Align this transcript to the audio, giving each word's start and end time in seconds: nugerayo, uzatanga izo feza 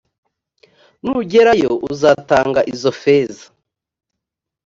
nugerayo, 1.03 1.71
uzatanga 1.91 2.59
izo 2.73 2.91
feza 3.01 3.45